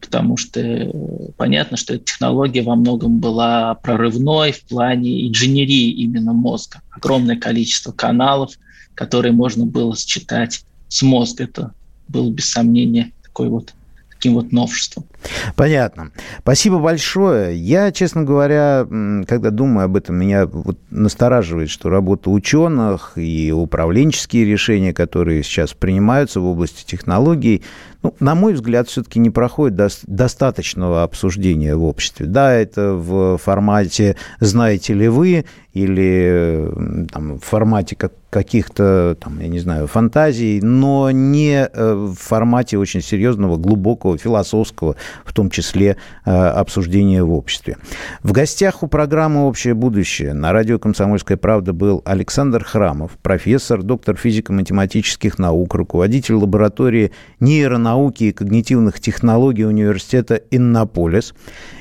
потому 0.00 0.36
что 0.36 0.92
понятно, 1.36 1.76
что 1.76 1.94
эта 1.94 2.04
технология 2.04 2.62
во 2.62 2.74
многом 2.74 3.20
была 3.20 3.74
прорывной 3.76 4.52
в 4.52 4.62
плане 4.64 5.28
инженерии 5.28 5.90
именно 5.90 6.32
мозга. 6.32 6.82
Огромное 6.90 7.36
количество 7.36 7.92
каналов, 7.92 8.52
которые 8.94 9.32
можно 9.32 9.64
было 9.64 9.96
считать 9.96 10.64
с 10.88 11.02
мозга. 11.02 11.44
Это 11.44 11.72
был 12.08 12.32
без 12.32 12.50
сомнения 12.50 13.12
такой 13.22 13.48
вот 13.48 13.74
таким 14.18 14.34
вот 14.34 14.52
новшеством. 14.52 15.08
Понятно. 15.56 16.10
Спасибо 16.40 16.78
большое. 16.78 17.56
Я, 17.56 17.92
честно 17.92 18.24
говоря, 18.24 18.86
когда 19.26 19.50
думаю 19.50 19.86
об 19.86 19.96
этом, 19.96 20.16
меня 20.16 20.46
вот 20.46 20.78
настораживает, 20.90 21.70
что 21.70 21.90
работа 21.90 22.30
ученых 22.30 23.12
и 23.16 23.52
управленческие 23.52 24.44
решения, 24.44 24.92
которые 24.92 25.42
сейчас 25.42 25.72
принимаются 25.72 26.40
в 26.40 26.46
области 26.46 26.84
технологий, 26.84 27.62
ну, 28.02 28.14
на 28.20 28.36
мой 28.36 28.54
взгляд, 28.54 28.88
все-таки 28.88 29.18
не 29.18 29.30
проходит 29.30 29.76
до, 29.76 29.88
достаточного 30.06 31.02
обсуждения 31.02 31.74
в 31.74 31.82
обществе. 31.82 32.26
Да, 32.26 32.52
это 32.52 32.92
в 32.92 33.38
формате 33.38 34.16
«знаете 34.38 34.94
ли 34.94 35.08
вы» 35.08 35.44
или 35.72 36.70
там, 37.12 37.38
в 37.38 37.44
формате 37.44 37.96
как, 37.96 38.12
каких-то, 38.30 39.16
там, 39.20 39.40
я 39.40 39.48
не 39.48 39.58
знаю, 39.58 39.86
фантазий, 39.86 40.60
но 40.60 41.10
не 41.10 41.66
э, 41.66 41.94
в 41.94 42.14
формате 42.14 42.78
очень 42.78 43.00
серьезного, 43.00 43.56
глубокого, 43.56 44.16
философского, 44.16 44.96
в 45.24 45.32
том 45.32 45.50
числе 45.50 45.96
э, 46.24 46.30
обсуждения 46.30 47.22
в 47.22 47.32
обществе. 47.32 47.76
В 48.22 48.32
гостях 48.32 48.82
у 48.82 48.86
программы 48.86 49.46
«Общее 49.46 49.74
будущее» 49.74 50.34
на 50.34 50.52
радио 50.52 50.78
«Комсомольская 50.78 51.36
правда» 51.36 51.72
был 51.72 52.02
Александр 52.04 52.64
Храмов, 52.64 53.12
профессор, 53.22 53.82
доктор 53.82 54.16
физико-математических 54.16 55.38
наук, 55.38 55.74
руководитель 55.74 56.34
лаборатории 56.34 57.12
нейронауки 57.40 58.24
и 58.24 58.32
когнитивных 58.32 59.00
технологий 59.00 59.64
университета 59.64 60.40
Иннополис. 60.50 61.34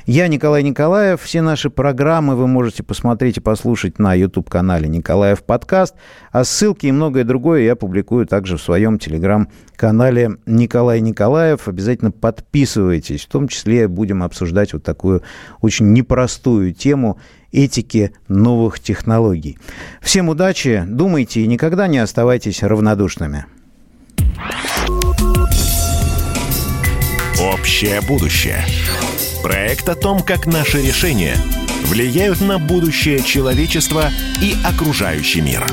Я 0.08 0.30
Николай 0.30 0.64
Николаев. 0.64 1.22
Все 1.22 1.42
наши 1.42 1.70
программы 1.70 2.38
вы 2.38 2.48
можете 2.48 2.82
посмотреть 2.82 3.38
и 3.38 3.42
послушать 3.42 4.00
на 4.00 4.14
YouTube-канале 4.14 4.88
Николаев 4.88 5.44
подкаст. 5.44 5.96
А 6.32 6.46
ссылки 6.46 6.86
и 6.86 6.92
многое 6.94 7.26
другое 7.26 7.64
я 7.64 7.76
публикую 7.76 8.26
также 8.26 8.56
в 8.56 8.62
своем 8.62 9.00
телеграм-канале 9.00 10.38
Николай 10.46 11.02
Николаев. 11.02 11.68
Обязательно 11.68 12.12
подписывайтесь. 12.12 13.27
В 13.28 13.32
том 13.32 13.50
числе 13.50 13.90
будем 13.90 14.24
обсуждать 14.24 14.72
вот 14.72 14.84
такую 14.84 15.22
очень 15.60 15.92
непростую 15.92 16.74
тему 16.74 17.20
этики 17.52 18.14
новых 18.30 18.80
технологий. 18.80 19.58
Всем 20.02 20.30
удачи, 20.30 20.86
думайте 20.88 21.42
и 21.42 21.48
никогда 21.48 21.88
не 21.88 21.98
оставайтесь 21.98 22.64
равнодушными. 22.64 23.46
Общее 27.42 28.00
будущее. 28.08 28.64
Проект 29.44 29.90
о 29.90 29.96
том, 29.96 30.22
как 30.22 30.46
наши 30.46 30.82
решения 30.82 31.36
влияют 31.86 32.40
на 32.40 32.60
будущее 32.60 33.22
человечества 33.22 34.10
и 34.42 34.56
окружающий 34.66 35.42
мир. 35.42 35.66